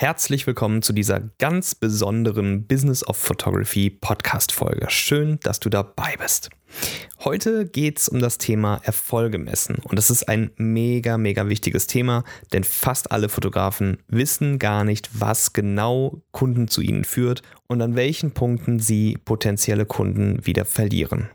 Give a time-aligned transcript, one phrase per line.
[0.00, 4.86] Herzlich willkommen zu dieser ganz besonderen Business of Photography Podcast Folge.
[4.88, 6.48] Schön, dass du dabei bist.
[7.22, 11.86] Heute geht es um das Thema Erfolge messen und das ist ein mega, mega wichtiges
[11.86, 12.24] Thema,
[12.54, 17.94] denn fast alle Fotografen wissen gar nicht, was genau Kunden zu ihnen führt und an
[17.94, 21.28] welchen Punkten sie potenzielle Kunden wieder verlieren.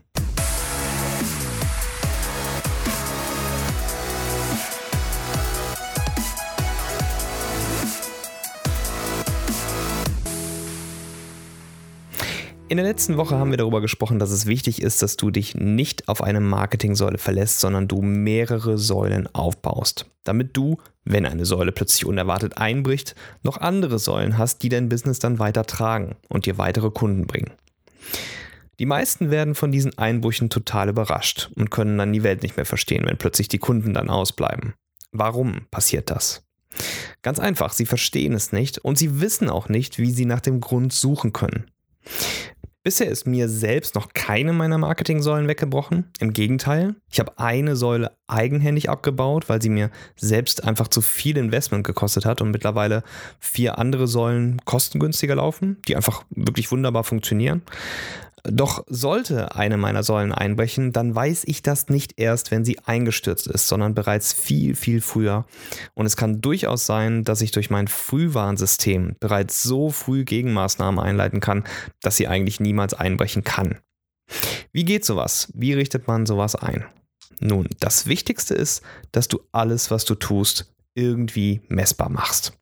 [12.68, 15.54] In der letzten Woche haben wir darüber gesprochen, dass es wichtig ist, dass du dich
[15.54, 21.70] nicht auf eine Marketingsäule verlässt, sondern du mehrere Säulen aufbaust, damit du, wenn eine Säule
[21.70, 26.58] plötzlich unerwartet einbricht, noch andere Säulen hast, die dein Business dann weiter tragen und dir
[26.58, 27.52] weitere Kunden bringen.
[28.80, 32.66] Die meisten werden von diesen Einbrüchen total überrascht und können dann die Welt nicht mehr
[32.66, 34.74] verstehen, wenn plötzlich die Kunden dann ausbleiben.
[35.12, 36.42] Warum passiert das?
[37.22, 40.60] Ganz einfach, sie verstehen es nicht und sie wissen auch nicht, wie sie nach dem
[40.60, 41.70] Grund suchen können.
[42.86, 46.04] Bisher ist mir selbst noch keine meiner Marketing-Säulen weggebrochen.
[46.20, 51.36] Im Gegenteil, ich habe eine Säule eigenhändig abgebaut, weil sie mir selbst einfach zu viel
[51.36, 53.02] Investment gekostet hat und mittlerweile
[53.40, 57.62] vier andere Säulen kostengünstiger laufen, die einfach wirklich wunderbar funktionieren.
[58.48, 63.48] Doch sollte eine meiner Säulen einbrechen, dann weiß ich das nicht erst, wenn sie eingestürzt
[63.48, 65.46] ist, sondern bereits viel, viel früher.
[65.94, 71.40] Und es kann durchaus sein, dass ich durch mein Frühwarnsystem bereits so früh Gegenmaßnahmen einleiten
[71.40, 71.64] kann,
[72.02, 73.78] dass sie eigentlich niemals einbrechen kann.
[74.72, 75.48] Wie geht sowas?
[75.54, 76.84] Wie richtet man sowas ein?
[77.40, 82.52] Nun, das Wichtigste ist, dass du alles, was du tust, irgendwie messbar machst.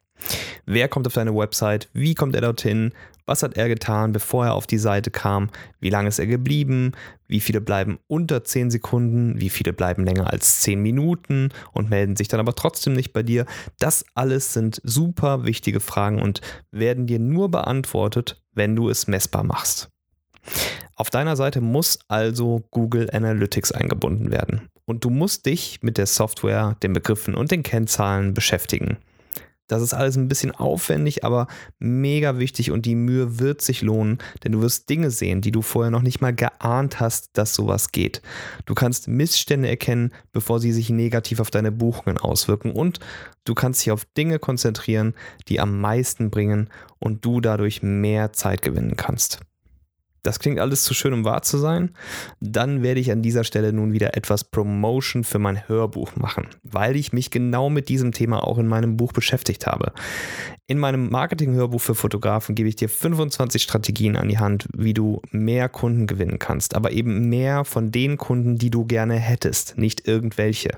[0.67, 1.89] Wer kommt auf deine Website?
[1.93, 2.93] Wie kommt er dorthin?
[3.27, 5.49] Was hat er getan, bevor er auf die Seite kam?
[5.81, 6.93] Wie lange ist er geblieben?
[7.27, 9.41] Wie viele bleiben unter 10 Sekunden?
[9.41, 13.23] Wie viele bleiben länger als 10 Minuten und melden sich dann aber trotzdem nicht bei
[13.23, 13.47] dir?
[13.79, 19.43] Das alles sind super wichtige Fragen und werden dir nur beantwortet, wenn du es messbar
[19.43, 19.89] machst.
[20.95, 24.69] Auf deiner Seite muss also Google Analytics eingebunden werden.
[24.85, 28.99] Und du musst dich mit der Software, den Begriffen und den Kennzahlen beschäftigen.
[29.67, 31.47] Das ist alles ein bisschen aufwendig, aber
[31.79, 35.63] mega wichtig und die Mühe wird sich lohnen, denn du wirst Dinge sehen, die du
[35.63, 38.21] vorher noch nicht mal geahnt hast, dass sowas geht.
[38.67, 43.01] Du kannst Missstände erkennen, bevor sie sich negativ auf deine Buchungen auswirken und
[43.45, 45.15] du kannst dich auf Dinge konzentrieren,
[45.49, 49.41] die am meisten bringen und du dadurch mehr Zeit gewinnen kannst.
[50.25, 51.91] Das klingt alles zu schön, um wahr zu sein.
[52.41, 56.97] Dann werde ich an dieser Stelle nun wieder etwas Promotion für mein Hörbuch machen, weil
[56.97, 59.93] ich mich genau mit diesem Thema auch in meinem Buch beschäftigt habe.
[60.67, 65.21] In meinem Marketing-Hörbuch für Fotografen gebe ich dir 25 Strategien an die Hand, wie du
[65.31, 70.09] mehr Kunden gewinnen kannst, aber eben mehr von den Kunden, die du gerne hättest, nicht
[70.09, 70.71] irgendwelche.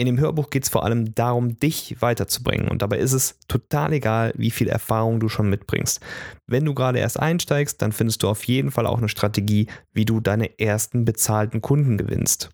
[0.00, 2.68] In dem Hörbuch geht es vor allem darum, dich weiterzubringen.
[2.68, 6.00] Und dabei ist es total egal, wie viel Erfahrung du schon mitbringst.
[6.46, 10.06] Wenn du gerade erst einsteigst, dann findest du auf jeden Fall auch eine Strategie, wie
[10.06, 12.48] du deine ersten bezahlten Kunden gewinnst.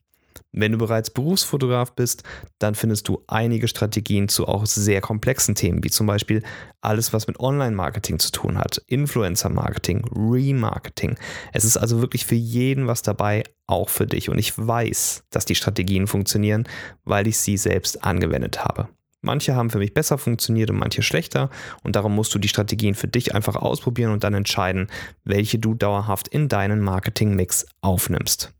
[0.59, 2.23] Wenn du bereits Berufsfotograf bist,
[2.59, 6.43] dann findest du einige Strategien zu auch sehr komplexen Themen, wie zum Beispiel
[6.81, 11.19] alles, was mit Online-Marketing zu tun hat, Influencer-Marketing, Remarketing.
[11.53, 14.31] Es ist also wirklich für jeden was dabei, auch für dich.
[14.31, 16.65] Und ich weiß, dass die Strategien funktionieren,
[17.05, 18.89] weil ich sie selbst angewendet habe.
[19.21, 21.51] Manche haben für mich besser funktioniert und manche schlechter
[21.83, 24.87] und darum musst du die Strategien für dich einfach ausprobieren und dann entscheiden,
[25.25, 28.55] welche du dauerhaft in deinen Marketing-Mix aufnimmst.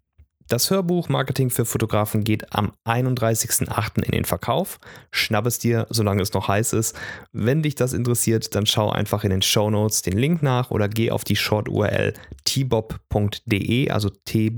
[0.49, 4.05] Das Hörbuch Marketing für Fotografen geht am 31.08.
[4.05, 4.79] in den Verkauf.
[5.11, 6.97] Schnapp es dir, solange es noch heiß ist.
[7.33, 10.89] Wenn dich das interessiert, dann schau einfach in den Show Notes den Link nach oder
[10.89, 12.15] geh auf die Short-URL
[12.45, 14.55] tbob.de, also tbop.de,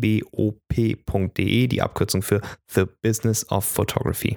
[1.69, 4.37] die Abkürzung für The Business of Photography.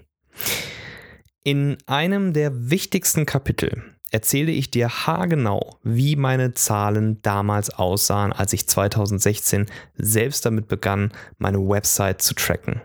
[1.44, 8.53] In einem der wichtigsten Kapitel erzähle ich dir haargenau, wie meine Zahlen damals aussahen, als
[8.53, 12.81] ich 2016 selbst damit begann, meine Website zu tracken.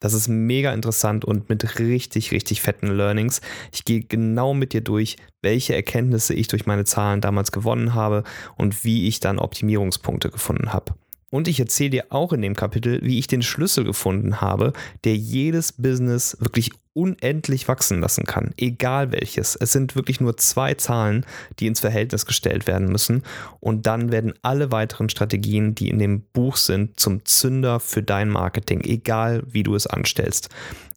[0.00, 3.40] Das ist mega interessant und mit richtig, richtig fetten Learnings.
[3.72, 8.22] Ich gehe genau mit dir durch, welche Erkenntnisse ich durch meine Zahlen damals gewonnen habe
[8.56, 10.94] und wie ich dann Optimierungspunkte gefunden habe.
[11.30, 14.72] Und ich erzähle dir auch in dem Kapitel, wie ich den Schlüssel gefunden habe,
[15.04, 19.54] der jedes Business wirklich unendlich wachsen lassen kann, egal welches.
[19.54, 21.26] Es sind wirklich nur zwei Zahlen,
[21.58, 23.22] die ins Verhältnis gestellt werden müssen
[23.60, 28.30] und dann werden alle weiteren Strategien, die in dem Buch sind, zum Zünder für dein
[28.30, 30.48] Marketing, egal wie du es anstellst.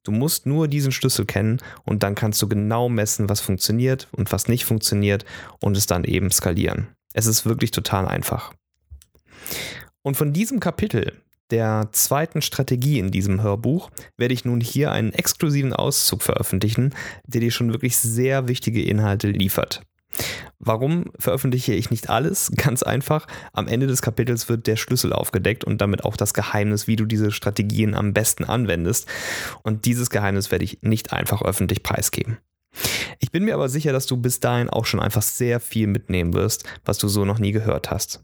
[0.05, 4.31] Du musst nur diesen Schlüssel kennen und dann kannst du genau messen, was funktioniert und
[4.31, 5.25] was nicht funktioniert
[5.59, 6.87] und es dann eben skalieren.
[7.13, 8.53] Es ist wirklich total einfach.
[10.01, 11.13] Und von diesem Kapitel,
[11.51, 16.93] der zweiten Strategie in diesem Hörbuch werde ich nun hier einen exklusiven Auszug veröffentlichen,
[17.25, 19.81] der dir schon wirklich sehr wichtige Inhalte liefert.
[20.59, 22.51] Warum veröffentliche ich nicht alles?
[22.55, 26.87] Ganz einfach, am Ende des Kapitels wird der Schlüssel aufgedeckt und damit auch das Geheimnis,
[26.87, 29.07] wie du diese Strategien am besten anwendest.
[29.63, 32.37] Und dieses Geheimnis werde ich nicht einfach öffentlich preisgeben.
[33.19, 36.33] Ich bin mir aber sicher, dass du bis dahin auch schon einfach sehr viel mitnehmen
[36.33, 38.23] wirst, was du so noch nie gehört hast.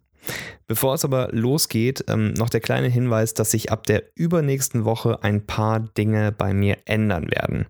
[0.68, 5.24] Bevor es aber losgeht, ähm, noch der kleine Hinweis, dass sich ab der übernächsten Woche
[5.24, 7.68] ein paar Dinge bei mir ändern werden.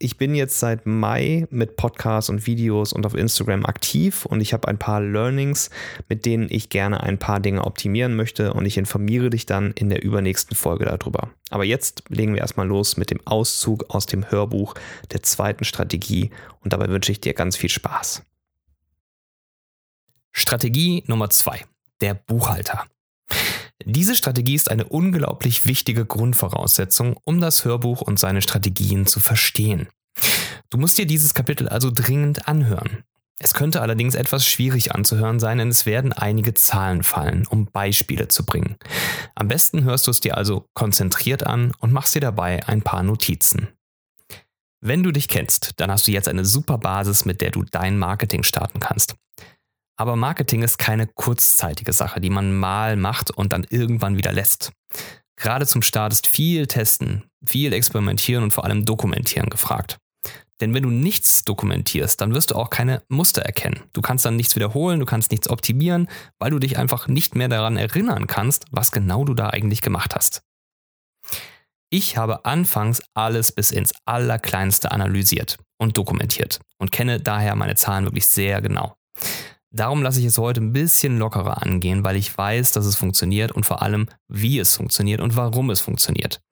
[0.00, 4.52] Ich bin jetzt seit Mai mit Podcasts und Videos und auf Instagram aktiv und ich
[4.52, 5.70] habe ein paar Learnings,
[6.08, 9.88] mit denen ich gerne ein paar Dinge optimieren möchte und ich informiere dich dann in
[9.88, 11.30] der übernächsten Folge darüber.
[11.50, 14.74] Aber jetzt legen wir erstmal los mit dem Auszug aus dem Hörbuch
[15.12, 16.30] der zweiten Strategie
[16.64, 18.24] und dabei wünsche ich dir ganz viel Spaß.
[20.32, 21.60] Strategie Nummer zwei
[22.02, 22.86] der Buchhalter.
[23.84, 29.88] Diese Strategie ist eine unglaublich wichtige Grundvoraussetzung, um das Hörbuch und seine Strategien zu verstehen.
[30.70, 33.04] Du musst dir dieses Kapitel also dringend anhören.
[33.38, 38.28] Es könnte allerdings etwas schwierig anzuhören sein, denn es werden einige Zahlen fallen, um Beispiele
[38.28, 38.76] zu bringen.
[39.34, 43.02] Am besten hörst du es dir also konzentriert an und machst dir dabei ein paar
[43.02, 43.68] Notizen.
[44.80, 47.98] Wenn du dich kennst, dann hast du jetzt eine super Basis, mit der du dein
[47.98, 49.16] Marketing starten kannst.
[49.96, 54.72] Aber Marketing ist keine kurzzeitige Sache, die man mal macht und dann irgendwann wieder lässt.
[55.36, 59.98] Gerade zum Start ist viel Testen, viel Experimentieren und vor allem Dokumentieren gefragt.
[60.60, 63.80] Denn wenn du nichts dokumentierst, dann wirst du auch keine Muster erkennen.
[63.92, 67.48] Du kannst dann nichts wiederholen, du kannst nichts optimieren, weil du dich einfach nicht mehr
[67.48, 70.42] daran erinnern kannst, was genau du da eigentlich gemacht hast.
[71.90, 78.04] Ich habe anfangs alles bis ins Allerkleinste analysiert und dokumentiert und kenne daher meine Zahlen
[78.04, 78.94] wirklich sehr genau.
[79.74, 83.52] Darum lasse ich es heute ein bisschen lockerer angehen, weil ich weiß, dass es funktioniert
[83.52, 86.42] und vor allem, wie es funktioniert und warum es funktioniert.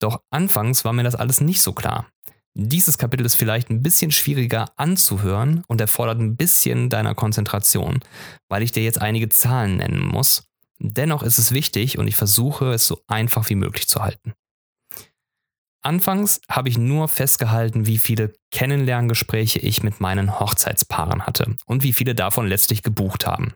[0.00, 2.06] Doch anfangs war mir das alles nicht so klar.
[2.54, 8.00] Dieses Kapitel ist vielleicht ein bisschen schwieriger anzuhören und erfordert ein bisschen deiner Konzentration,
[8.48, 10.42] weil ich dir jetzt einige Zahlen nennen muss.
[10.80, 14.32] Dennoch ist es wichtig und ich versuche es so einfach wie möglich zu halten.
[15.88, 21.94] Anfangs habe ich nur festgehalten, wie viele Kennenlerngespräche ich mit meinen Hochzeitspaaren hatte und wie
[21.94, 23.54] viele davon letztlich gebucht haben.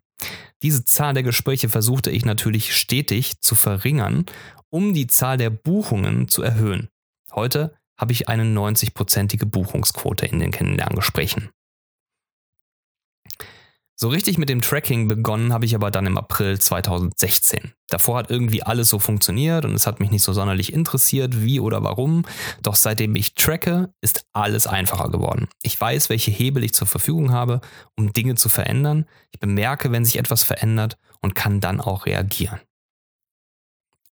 [0.62, 4.24] Diese Zahl der Gespräche versuchte ich natürlich stetig zu verringern,
[4.70, 6.88] um die Zahl der Buchungen zu erhöhen.
[7.34, 11.50] Heute habe ich eine 90-prozentige Buchungsquote in den Kennenlerngesprächen.
[14.02, 17.72] So richtig mit dem Tracking begonnen habe ich aber dann im April 2016.
[17.88, 21.60] Davor hat irgendwie alles so funktioniert und es hat mich nicht so sonderlich interessiert, wie
[21.60, 22.24] oder warum.
[22.64, 25.46] Doch seitdem ich tracke, ist alles einfacher geworden.
[25.62, 27.60] Ich weiß, welche Hebel ich zur Verfügung habe,
[27.96, 29.06] um Dinge zu verändern.
[29.30, 32.58] Ich bemerke, wenn sich etwas verändert und kann dann auch reagieren.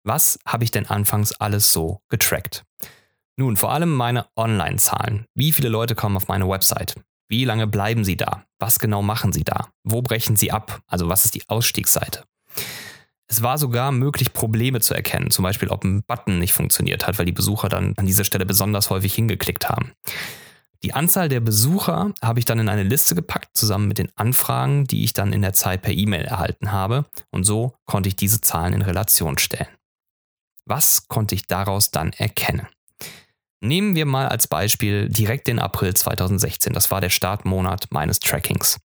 [0.04, 2.66] Was habe ich denn anfangs alles so getrackt?
[3.36, 5.24] Nun, vor allem meine Online-Zahlen.
[5.32, 6.94] Wie viele Leute kommen auf meine Website?
[7.30, 8.44] Wie lange bleiben Sie da?
[8.58, 9.68] Was genau machen Sie da?
[9.84, 10.80] Wo brechen Sie ab?
[10.86, 12.24] Also was ist die Ausstiegsseite?
[13.30, 17.18] Es war sogar möglich, Probleme zu erkennen, zum Beispiel ob ein Button nicht funktioniert hat,
[17.18, 19.92] weil die Besucher dann an dieser Stelle besonders häufig hingeklickt haben.
[20.82, 24.86] Die Anzahl der Besucher habe ich dann in eine Liste gepackt, zusammen mit den Anfragen,
[24.86, 28.40] die ich dann in der Zeit per E-Mail erhalten habe, und so konnte ich diese
[28.40, 29.68] Zahlen in Relation stellen.
[30.64, 32.68] Was konnte ich daraus dann erkennen?
[33.60, 36.72] Nehmen wir mal als Beispiel direkt den April 2016.
[36.72, 38.78] Das war der Startmonat meines Trackings.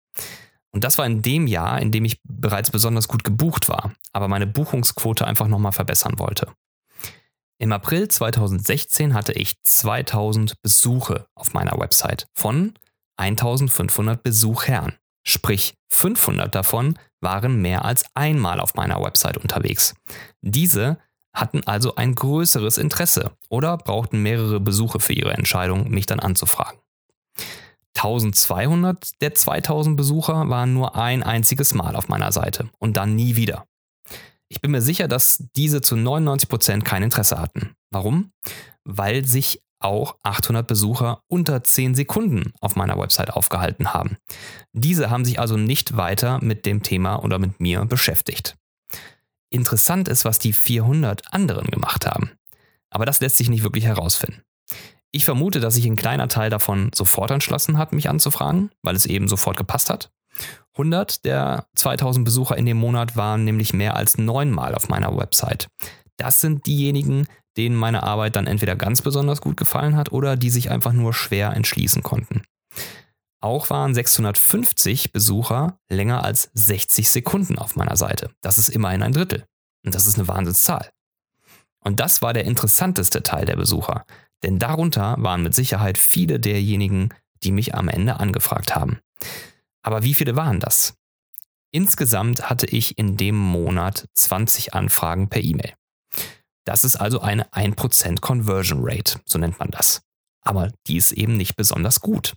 [0.72, 4.28] Und das war in dem Jahr, in dem ich bereits besonders gut gebucht war, aber
[4.28, 6.52] meine Buchungsquote einfach nochmal verbessern wollte.
[7.60, 12.74] Im April 2016 hatte ich 2000 Besuche auf meiner Website von
[13.18, 14.98] 1500 Besuchern.
[15.26, 19.94] Sprich, 500 davon waren mehr als einmal auf meiner Website unterwegs.
[20.42, 20.98] Diese
[21.34, 26.80] hatten also ein größeres Interesse oder brauchten mehrere Besuche für ihre Entscheidung, mich dann anzufragen.
[27.96, 33.36] 1200 der 2000 Besucher waren nur ein einziges Mal auf meiner Seite und dann nie
[33.36, 33.66] wieder.
[34.50, 37.76] Ich bin mir sicher, dass diese zu 99 Prozent kein Interesse hatten.
[37.92, 38.32] Warum?
[38.84, 44.18] Weil sich auch 800 Besucher unter 10 Sekunden auf meiner Website aufgehalten haben.
[44.72, 48.56] Diese haben sich also nicht weiter mit dem Thema oder mit mir beschäftigt.
[49.54, 52.32] Interessant ist, was die 400 anderen gemacht haben.
[52.90, 54.42] Aber das lässt sich nicht wirklich herausfinden.
[55.12, 59.06] Ich vermute, dass sich ein kleiner Teil davon sofort entschlossen hat, mich anzufragen, weil es
[59.06, 60.12] eben sofort gepasst hat.
[60.74, 65.68] 100 der 2000 Besucher in dem Monat waren nämlich mehr als neunmal auf meiner Website.
[66.18, 70.50] Das sind diejenigen, denen meine Arbeit dann entweder ganz besonders gut gefallen hat oder die
[70.50, 72.42] sich einfach nur schwer entschließen konnten.
[73.44, 78.30] Auch waren 650 Besucher länger als 60 Sekunden auf meiner Seite.
[78.40, 79.46] Das ist immerhin ein Drittel.
[79.86, 80.92] Und das ist eine Wahnsinnszahl.
[81.82, 84.06] Und das war der interessanteste Teil der Besucher,
[84.44, 87.10] denn darunter waren mit Sicherheit viele derjenigen,
[87.44, 89.00] die mich am Ende angefragt haben.
[89.82, 90.94] Aber wie viele waren das?
[91.70, 95.74] Insgesamt hatte ich in dem Monat 20 Anfragen per E-Mail.
[96.64, 100.02] Das ist also eine 1% Conversion Rate, so nennt man das.
[100.46, 102.36] Aber die ist eben nicht besonders gut.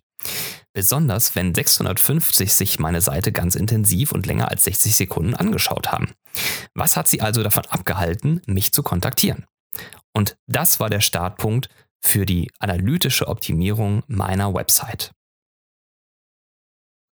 [0.76, 6.12] Besonders wenn 650 sich meine Seite ganz intensiv und länger als 60 Sekunden angeschaut haben.
[6.74, 9.46] Was hat sie also davon abgehalten, mich zu kontaktieren?
[10.12, 11.70] Und das war der Startpunkt
[12.02, 15.12] für die analytische Optimierung meiner Website.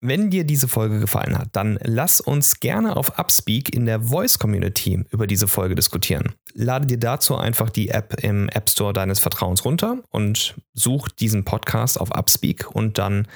[0.05, 4.38] Wenn dir diese Folge gefallen hat, dann lass uns gerne auf Upspeak in der Voice
[4.38, 6.33] Community über diese Folge diskutieren.
[6.53, 11.45] Lade dir dazu einfach die App im App Store deines Vertrauens runter und such diesen
[11.45, 13.29] Podcast auf Upspeak und dann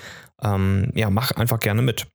[0.44, 2.06] ähm, ja, mach einfach gerne mit.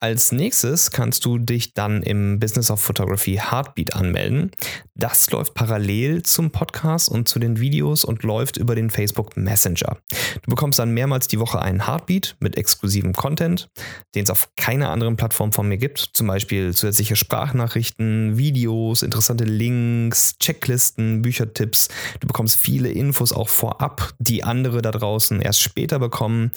[0.00, 4.52] Als nächstes kannst du dich dann im Business of Photography Heartbeat anmelden.
[4.94, 9.98] Das läuft parallel zum Podcast und zu den Videos und läuft über den Facebook Messenger.
[10.42, 13.70] Du bekommst dann mehrmals die Woche einen Heartbeat mit exklusivem Content,
[14.14, 16.10] den es auf keiner anderen Plattform von mir gibt.
[16.12, 21.88] Zum Beispiel zusätzliche Sprachnachrichten, Videos, interessante Links, Checklisten, Büchertipps.
[22.20, 26.52] Du bekommst viele Infos auch vorab, die andere da draußen erst später bekommen.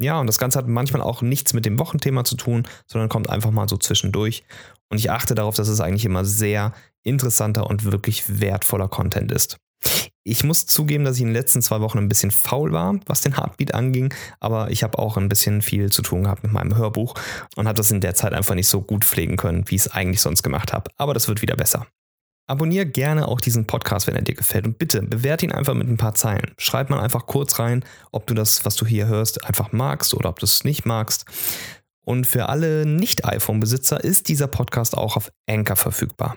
[0.00, 3.30] Ja, und das Ganze hat manchmal auch nichts mit dem Wochenthema zu tun, sondern kommt
[3.30, 4.44] einfach mal so zwischendurch.
[4.90, 6.72] Und ich achte darauf, dass es eigentlich immer sehr
[7.02, 9.56] interessanter und wirklich wertvoller Content ist.
[10.24, 13.20] Ich muss zugeben, dass ich in den letzten zwei Wochen ein bisschen faul war, was
[13.20, 16.76] den Heartbeat anging, aber ich habe auch ein bisschen viel zu tun gehabt mit meinem
[16.76, 17.14] Hörbuch
[17.56, 19.92] und habe das in der Zeit einfach nicht so gut pflegen können, wie ich es
[19.92, 20.90] eigentlich sonst gemacht habe.
[20.96, 21.86] Aber das wird wieder besser.
[22.46, 24.66] Abonnier gerne auch diesen Podcast, wenn er dir gefällt.
[24.66, 26.52] Und bitte bewerte ihn einfach mit ein paar Zeilen.
[26.58, 30.28] Schreib mal einfach kurz rein, ob du das, was du hier hörst, einfach magst oder
[30.28, 31.24] ob du es nicht magst.
[32.04, 36.36] Und für alle Nicht-iPhone-Besitzer ist dieser Podcast auch auf Anchor verfügbar.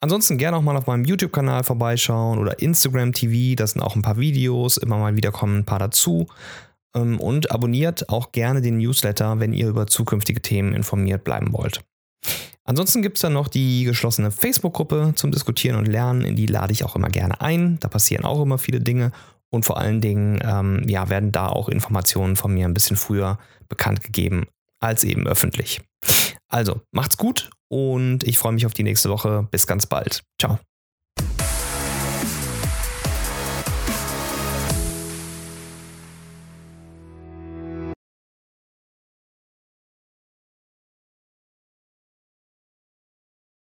[0.00, 3.54] Ansonsten gerne auch mal auf meinem YouTube-Kanal vorbeischauen oder Instagram TV.
[3.54, 4.76] Da sind auch ein paar Videos.
[4.76, 6.26] Immer mal wieder kommen ein paar dazu.
[6.96, 11.84] Ähm, und abonniert auch gerne den Newsletter, wenn ihr über zukünftige Themen informiert bleiben wollt.
[12.70, 16.72] Ansonsten gibt es dann noch die geschlossene Facebook-Gruppe zum Diskutieren und Lernen, in die lade
[16.72, 17.80] ich auch immer gerne ein.
[17.80, 19.10] Da passieren auch immer viele Dinge
[19.48, 23.40] und vor allen Dingen ähm, ja, werden da auch Informationen von mir ein bisschen früher
[23.68, 24.46] bekannt gegeben
[24.78, 25.80] als eben öffentlich.
[26.46, 29.48] Also macht's gut und ich freue mich auf die nächste Woche.
[29.50, 30.22] Bis ganz bald.
[30.40, 30.60] Ciao.